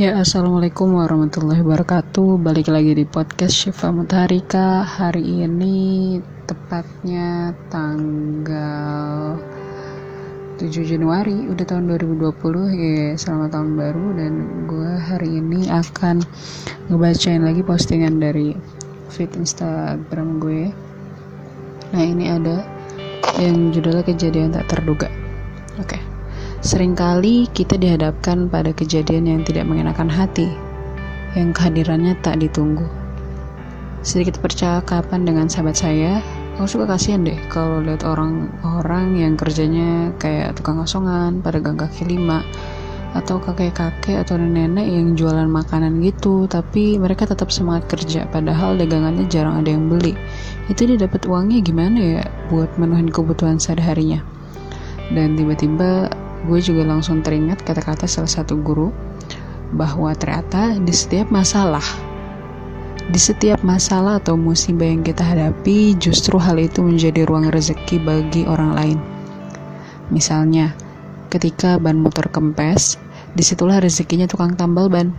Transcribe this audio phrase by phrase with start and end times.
[0.00, 2.40] Ya, Assalamualaikum warahmatullahi wabarakatuh.
[2.40, 4.80] Balik lagi di podcast Syifa Mutharika.
[4.80, 6.16] Hari ini
[6.48, 9.36] tepatnya tanggal
[10.56, 12.16] 7 Januari Udah tahun 2020
[12.80, 14.06] ya Selamat tahun baru.
[14.16, 14.32] Dan
[14.64, 16.24] gue hari ini akan
[16.88, 18.56] ngebacain lagi postingan dari
[19.12, 20.72] feed Instagram gue.
[21.92, 22.64] Nah ini ada
[23.36, 25.12] yang judulnya kejadian tak terduga.
[25.76, 26.00] Oke.
[26.00, 26.09] okay.
[26.60, 30.52] Seringkali kita dihadapkan pada kejadian yang tidak mengenakan hati,
[31.32, 32.84] yang kehadirannya tak ditunggu.
[34.04, 36.20] Sedikit percakapan dengan sahabat saya,
[36.60, 42.12] aku suka kasihan deh kalau lihat orang-orang yang kerjanya kayak tukang kosongan pada gang kaki
[42.12, 42.44] lima,
[43.16, 49.24] atau kakek-kakek atau nenek yang jualan makanan gitu, tapi mereka tetap semangat kerja, padahal dagangannya
[49.32, 50.12] jarang ada yang beli.
[50.68, 54.20] Itu dia dapat uangnya gimana ya buat menuhin kebutuhan sehari-harinya?
[55.08, 56.12] Dan tiba-tiba
[56.48, 58.88] gue juga langsung teringat kata-kata salah satu guru
[59.76, 61.84] bahwa ternyata di setiap masalah
[63.10, 68.46] di setiap masalah atau musibah yang kita hadapi justru hal itu menjadi ruang rezeki bagi
[68.46, 68.98] orang lain.
[70.14, 70.78] Misalnya
[71.26, 73.02] ketika ban motor kempes
[73.34, 75.10] di situlah rezekinya tukang tambal ban.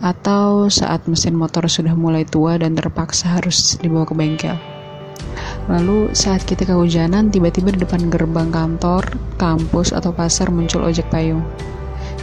[0.00, 4.56] Atau saat mesin motor sudah mulai tua dan terpaksa harus dibawa ke bengkel
[5.70, 9.06] Lalu saat kita kehujanan, tiba-tiba di depan gerbang kantor,
[9.38, 11.46] kampus, atau pasar muncul ojek payung.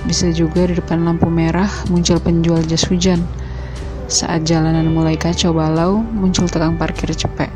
[0.03, 3.23] Bisa juga di depan lampu merah muncul penjual jas hujan.
[4.11, 7.47] Saat jalanan mulai kacau balau, muncul tukang parkir cepet.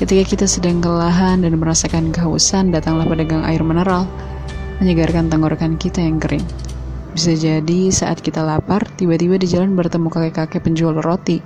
[0.00, 4.08] Ketika kita sedang kelelahan dan merasakan kehausan, datanglah pedagang air mineral,
[4.80, 6.44] menyegarkan tenggorokan kita yang kering.
[7.12, 11.44] Bisa jadi saat kita lapar, tiba-tiba di jalan bertemu kakek-kakek penjual roti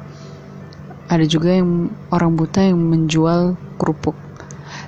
[1.06, 4.18] ada juga yang orang buta yang menjual kerupuk.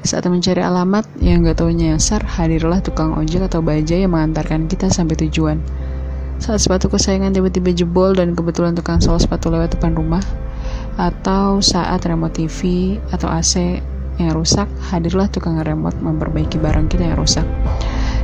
[0.03, 4.91] Saat mencari alamat yang gak tahu nyasar, hadirlah tukang ojek atau bajai yang mengantarkan kita
[4.91, 5.59] sampai tujuan.
[6.39, 10.23] Saat sepatu kesayangan tiba-tiba jebol dan kebetulan tukang sol sepatu lewat depan rumah,
[10.99, 13.79] atau saat remote TV atau AC
[14.19, 17.47] yang rusak, hadirlah tukang remote memperbaiki barang kita yang rusak.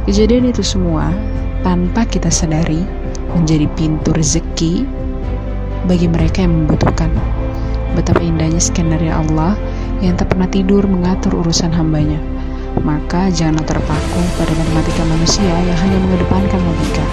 [0.06, 1.10] Kejadian itu semua
[1.62, 2.82] tanpa kita sadari
[3.34, 4.86] menjadi pintu rezeki
[5.86, 7.43] bagi mereka yang membutuhkan.
[7.94, 9.54] Betapa indahnya skenario Allah
[10.02, 12.18] yang tak pernah tidur mengatur urusan hambanya.
[12.82, 17.06] Maka janganlah terpaku pada matematika manusia yang hanya mengedepankan logika.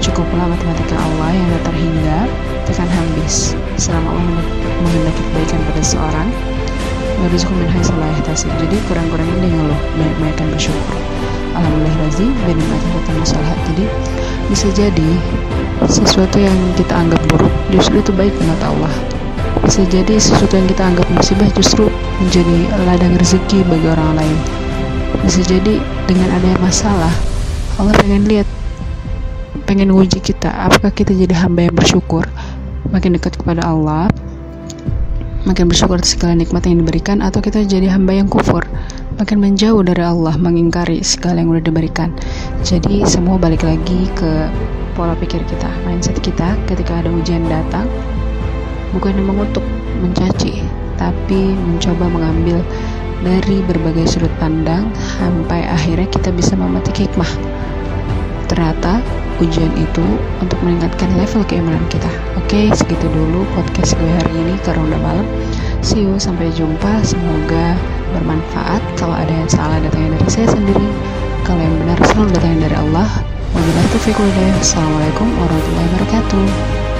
[0.00, 2.18] Cukuplah matematika Allah yang tak terhingga,
[2.64, 3.52] tekan habis.
[3.76, 4.44] Selama Allah
[4.80, 6.28] menghendaki kebaikan pada seorang,
[7.16, 8.52] Warizku min salah tasib.
[8.60, 10.96] Jadi kurang-kurangin dia ngeluh, banyak-banyakan bersyukur.
[11.56, 13.54] Alhamdulillah razi, dan nikmatnya masalah.
[13.72, 13.84] Jadi
[14.52, 15.10] bisa jadi
[15.90, 18.92] sesuatu yang kita anggap buruk justru itu baik menurut Allah
[19.64, 21.88] bisa jadi sesuatu yang kita anggap musibah justru
[22.20, 24.38] menjadi ladang rezeki bagi orang lain.
[25.24, 27.14] Bisa jadi dengan adanya masalah,
[27.80, 28.48] Allah pengen lihat,
[29.64, 32.24] pengen uji kita, apakah kita jadi hamba yang bersyukur,
[32.92, 34.06] makin dekat kepada Allah,
[35.48, 38.62] makin bersyukur atas segala nikmat yang diberikan, atau kita jadi hamba yang kufur,
[39.18, 42.08] makin menjauh dari Allah, mengingkari segala yang sudah diberikan.
[42.62, 44.46] Jadi semua balik lagi ke
[44.94, 47.84] pola pikir kita, mindset kita ketika ada ujian datang,
[48.96, 49.62] bukan mengutuk,
[50.00, 50.64] mencaci,
[50.96, 52.64] tapi mencoba mengambil
[53.20, 54.88] dari berbagai sudut pandang
[55.20, 57.28] sampai akhirnya kita bisa memetik hikmah.
[58.48, 59.04] Ternyata
[59.36, 60.04] ujian itu
[60.40, 62.08] untuk meningkatkan level keimanan kita.
[62.40, 65.26] Oke, segitu dulu podcast gue hari ini karena udah malam.
[65.84, 67.04] See you, sampai jumpa.
[67.04, 67.76] Semoga
[68.16, 68.80] bermanfaat.
[68.96, 70.88] Kalau ada yang salah datangnya dari saya sendiri.
[71.44, 73.08] Kalau yang benar selalu datangnya dari Allah.
[73.52, 74.18] Wabillahi taufiq
[74.60, 76.95] Assalamualaikum warahmatullahi wabarakatuh.